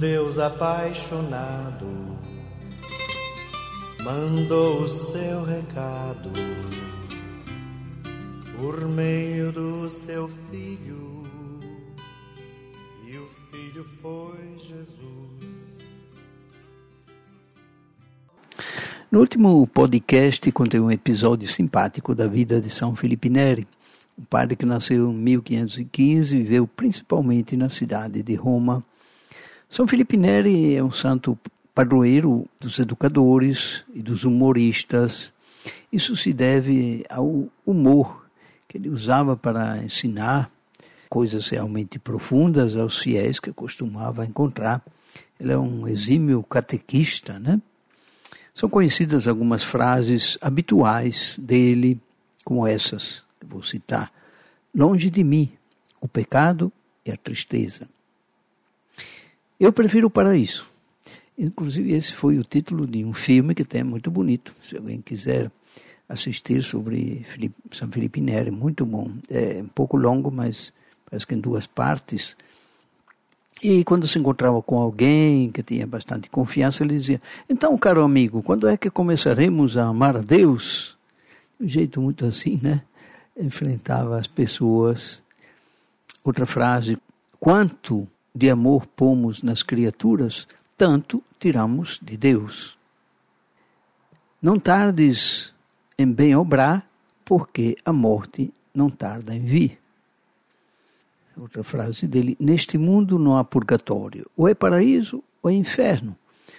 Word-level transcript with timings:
Deus 0.00 0.38
apaixonado 0.38 1.86
mandou 4.02 4.84
o 4.84 4.88
seu 4.88 5.44
recado 5.44 6.30
por 8.56 8.88
meio 8.88 9.52
do 9.52 9.90
seu 9.90 10.26
filho, 10.50 11.26
e 13.06 13.18
o 13.18 13.28
filho 13.50 13.84
foi 14.00 14.56
Jesus. 14.56 15.78
No 19.12 19.20
último 19.20 19.66
podcast 19.66 20.50
contei 20.50 20.80
um 20.80 20.90
episódio 20.90 21.46
simpático 21.46 22.14
da 22.14 22.26
vida 22.26 22.58
de 22.58 22.70
São 22.70 22.94
Felipe 22.94 23.28
Neri, 23.28 23.68
um 24.18 24.24
padre 24.24 24.56
que 24.56 24.64
nasceu 24.64 25.10
em 25.10 25.14
1515 25.14 26.34
e 26.34 26.38
viveu 26.38 26.66
principalmente 26.66 27.54
na 27.54 27.68
cidade 27.68 28.22
de 28.22 28.34
Roma. 28.34 28.82
São 29.70 29.86
Felipe 29.86 30.16
Neri 30.16 30.74
é 30.74 30.82
um 30.82 30.90
santo 30.90 31.38
padroeiro 31.72 32.44
dos 32.58 32.80
educadores 32.80 33.84
e 33.94 34.02
dos 34.02 34.24
humoristas. 34.24 35.32
Isso 35.92 36.16
se 36.16 36.32
deve 36.32 37.06
ao 37.08 37.48
humor 37.64 38.26
que 38.66 38.76
ele 38.76 38.88
usava 38.88 39.36
para 39.36 39.78
ensinar 39.78 40.50
coisas 41.08 41.48
realmente 41.48 42.00
profundas 42.00 42.74
aos 42.74 42.98
fiéis 42.98 43.38
que 43.38 43.52
costumava 43.52 44.26
encontrar. 44.26 44.82
Ele 45.38 45.52
é 45.52 45.56
um 45.56 45.86
exímio 45.86 46.42
catequista, 46.42 47.38
né? 47.38 47.62
São 48.52 48.68
conhecidas 48.68 49.28
algumas 49.28 49.62
frases 49.62 50.36
habituais 50.40 51.36
dele, 51.38 51.96
como 52.44 52.66
essas 52.66 53.22
que 53.38 53.46
vou 53.46 53.62
citar: 53.62 54.12
Longe 54.74 55.08
de 55.10 55.22
mim 55.22 55.48
o 56.00 56.08
pecado 56.08 56.72
e 57.06 57.12
a 57.12 57.16
tristeza. 57.16 57.88
Eu 59.60 59.74
prefiro 59.74 60.06
o 60.06 60.10
paraíso. 60.10 60.66
Inclusive, 61.36 61.92
esse 61.92 62.14
foi 62.14 62.38
o 62.38 62.44
título 62.44 62.86
de 62.86 63.04
um 63.04 63.12
filme 63.12 63.54
que 63.54 63.62
tem 63.62 63.84
muito 63.84 64.10
bonito. 64.10 64.54
Se 64.64 64.78
alguém 64.78 65.02
quiser 65.02 65.52
assistir 66.08 66.64
sobre 66.64 67.26
São 67.70 67.88
Felipe 67.92 68.22
Neri, 68.22 68.50
muito 68.50 68.86
bom. 68.86 69.10
É 69.28 69.60
um 69.62 69.68
pouco 69.68 69.98
longo, 69.98 70.30
mas 70.30 70.72
parece 71.04 71.26
que 71.26 71.34
em 71.34 71.40
duas 71.40 71.66
partes. 71.66 72.38
E 73.62 73.84
quando 73.84 74.08
se 74.08 74.18
encontrava 74.18 74.62
com 74.62 74.78
alguém 74.78 75.52
que 75.52 75.62
tinha 75.62 75.86
bastante 75.86 76.30
confiança, 76.30 76.82
ele 76.82 76.94
dizia: 76.94 77.20
Então, 77.46 77.76
caro 77.76 78.02
amigo, 78.02 78.42
quando 78.42 78.66
é 78.66 78.78
que 78.78 78.88
começaremos 78.88 79.76
a 79.76 79.84
amar 79.84 80.16
a 80.16 80.20
Deus? 80.20 80.96
De 81.58 81.66
um 81.66 81.68
jeito 81.68 82.00
muito 82.00 82.24
assim, 82.24 82.58
né? 82.62 82.82
Enfrentava 83.38 84.18
as 84.18 84.26
pessoas. 84.26 85.22
Outra 86.24 86.46
frase: 86.46 86.96
Quanto 87.38 88.08
de 88.34 88.50
amor 88.50 88.86
pomos 88.86 89.42
nas 89.42 89.62
criaturas, 89.62 90.46
tanto 90.76 91.22
tiramos 91.38 91.98
de 92.02 92.16
Deus. 92.16 92.78
Não 94.40 94.58
tardes 94.58 95.52
em 95.98 96.10
bem 96.10 96.34
obrar, 96.34 96.88
porque 97.24 97.76
a 97.84 97.92
morte 97.92 98.52
não 98.74 98.88
tarda 98.88 99.34
em 99.34 99.44
vir. 99.44 99.78
Outra 101.36 101.62
frase 101.62 102.06
dele: 102.06 102.36
Neste 102.40 102.76
mundo 102.76 103.18
não 103.18 103.36
há 103.36 103.44
purgatório, 103.44 104.30
ou 104.36 104.48
é 104.48 104.54
paraíso 104.54 105.22
ou 105.42 105.50
é 105.50 105.54
inferno. 105.54 106.16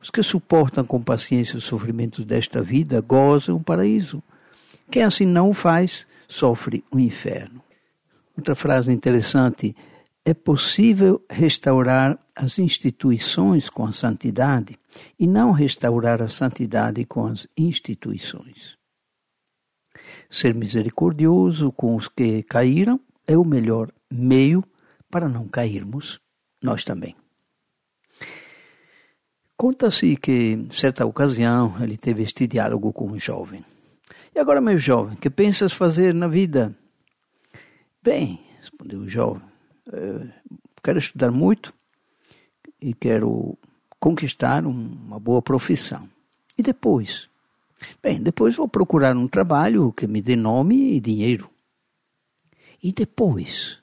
Os 0.00 0.10
que 0.10 0.22
suportam 0.22 0.84
com 0.84 1.02
paciência 1.02 1.56
os 1.56 1.64
sofrimentos 1.64 2.24
desta 2.24 2.62
vida 2.62 3.00
gozam 3.00 3.56
o 3.56 3.62
paraíso. 3.62 4.22
Quem 4.90 5.02
assim 5.02 5.26
não 5.26 5.50
o 5.50 5.54
faz, 5.54 6.06
sofre 6.26 6.84
o 6.90 6.98
inferno. 6.98 7.62
Outra 8.36 8.54
frase 8.54 8.92
interessante: 8.92 9.76
é 10.24 10.32
possível 10.32 11.24
restaurar 11.28 12.18
as 12.34 12.58
instituições 12.58 13.68
com 13.68 13.84
a 13.84 13.92
santidade 13.92 14.78
e 15.18 15.26
não 15.26 15.50
restaurar 15.50 16.22
a 16.22 16.28
santidade 16.28 17.04
com 17.04 17.26
as 17.26 17.46
instituições. 17.56 18.78
Ser 20.30 20.54
misericordioso 20.54 21.72
com 21.72 21.96
os 21.96 22.08
que 22.08 22.42
caíram 22.44 23.00
é 23.26 23.36
o 23.36 23.44
melhor 23.44 23.92
meio 24.10 24.64
para 25.10 25.28
não 25.28 25.48
cairmos 25.48 26.20
nós 26.62 26.84
também. 26.84 27.16
Conta-se 29.56 30.16
que, 30.16 30.66
certa 30.70 31.06
ocasião, 31.06 31.76
ele 31.80 31.96
teve 31.96 32.22
este 32.22 32.46
diálogo 32.46 32.92
com 32.92 33.06
um 33.06 33.18
jovem. 33.18 33.64
E 34.34 34.38
agora, 34.38 34.60
meu 34.60 34.78
jovem, 34.78 35.16
que 35.16 35.30
pensas 35.30 35.72
fazer 35.72 36.14
na 36.14 36.26
vida? 36.26 36.74
Bem, 38.02 38.40
respondeu 38.58 39.00
o 39.00 39.08
jovem, 39.08 39.51
quero 40.82 40.98
estudar 40.98 41.30
muito 41.30 41.74
e 42.80 42.92
quero 42.94 43.56
conquistar 43.98 44.66
uma 44.66 45.18
boa 45.20 45.40
profissão. 45.40 46.08
E 46.58 46.62
depois? 46.62 47.28
Bem, 48.02 48.22
depois 48.22 48.56
vou 48.56 48.68
procurar 48.68 49.16
um 49.16 49.28
trabalho 49.28 49.92
que 49.92 50.06
me 50.06 50.20
dê 50.20 50.36
nome 50.36 50.94
e 50.94 51.00
dinheiro. 51.00 51.50
E 52.82 52.92
depois? 52.92 53.80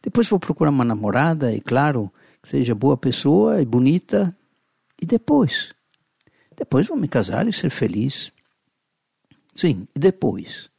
Depois 0.00 0.28
vou 0.28 0.38
procurar 0.38 0.70
uma 0.70 0.84
namorada, 0.84 1.52
e 1.52 1.60
claro, 1.60 2.12
que 2.40 2.48
seja 2.48 2.74
boa 2.74 2.96
pessoa 2.96 3.60
e 3.60 3.64
bonita. 3.64 4.36
E 5.00 5.06
depois? 5.06 5.74
Depois 6.56 6.86
vou 6.86 6.96
me 6.96 7.08
casar 7.08 7.48
e 7.48 7.52
ser 7.52 7.70
feliz. 7.70 8.32
Sim, 9.54 9.86
e 9.94 9.98
depois? 9.98 10.70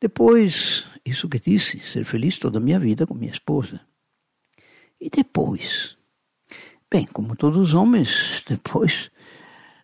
Depois, 0.00 0.84
isso 1.04 1.28
que 1.28 1.40
disse, 1.40 1.80
ser 1.80 2.04
feliz 2.04 2.38
toda 2.38 2.58
a 2.58 2.60
minha 2.60 2.78
vida 2.78 3.06
com 3.06 3.14
minha 3.14 3.30
esposa. 3.30 3.80
E 5.00 5.08
depois? 5.08 5.96
Bem, 6.90 7.06
como 7.06 7.34
todos 7.34 7.58
os 7.58 7.74
homens, 7.74 8.42
depois, 8.48 9.10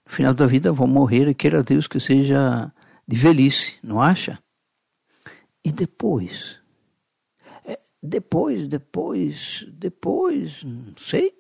no 0.05 0.13
final 0.13 0.35
da 0.35 0.47
vida, 0.47 0.73
vão 0.73 0.87
morrer 0.87 1.29
e 1.29 1.35
queira 1.35 1.63
Deus 1.63 1.87
que 1.87 1.99
seja 1.99 2.73
de 3.07 3.17
velhice, 3.17 3.75
não 3.83 4.01
acha? 4.01 4.39
E 5.65 5.73
depois? 5.73 6.59
É, 7.65 7.79
depois, 8.03 8.69
depois, 8.69 9.67
depois, 9.69 10.63
não 10.63 10.97
sei. 10.97 11.33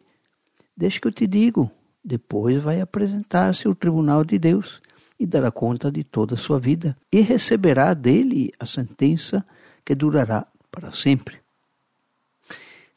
Deixa 0.77 0.99
que 0.99 1.09
eu 1.09 1.13
te 1.13 1.27
digo. 1.27 1.71
Depois 2.05 2.63
vai 2.63 2.81
apresentar-se 2.81 3.67
ao 3.67 3.75
tribunal 3.75 4.25
de 4.25 4.39
Deus 4.39 4.81
e 5.23 5.27
dará 5.27 5.53
conta 5.53 5.89
de 5.89 6.03
toda 6.03 6.35
a 6.35 6.37
sua 6.37 6.59
vida 6.59 6.97
e 7.13 7.21
receberá 7.21 7.95
dele 7.95 8.51
a 8.59 8.67
sentença 8.67 9.47
que 9.85 9.95
durará 9.95 10.45
para 10.69 10.91
sempre. 10.91 11.37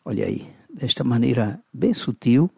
Olha 0.03 0.25
aí, 0.25 0.49
desta 0.73 1.03
maneira 1.03 1.59
bem 1.71 1.93
sutil, 1.93 2.49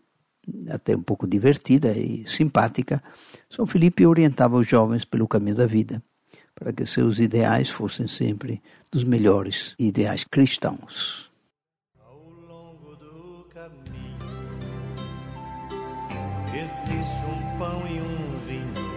até 0.69 0.95
um 0.95 1.01
pouco 1.01 1.27
divertida 1.27 1.91
e 1.91 2.25
simpática, 2.25 3.03
São 3.49 3.65
Felipe 3.65 4.05
orientava 4.05 4.55
os 4.55 4.65
jovens 4.65 5.03
pelo 5.03 5.27
caminho 5.27 5.57
da 5.57 5.65
vida, 5.65 6.01
para 6.55 6.71
que 6.71 6.85
seus 6.85 7.19
ideais 7.19 7.69
fossem 7.69 8.07
sempre 8.07 8.61
dos 8.89 9.03
melhores 9.03 9.75
ideais 9.77 10.23
cristãos. 10.23 11.29
Ao 11.99 12.17
longo 12.47 12.95
do 12.95 13.45
caminho 13.49 14.17
existe 16.53 17.25
um 17.25 17.59
pão 17.59 17.85
e 17.85 17.99
um 17.99 18.45
vinho 18.47 18.96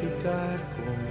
ficar 0.00 0.58
comigo. 0.76 1.09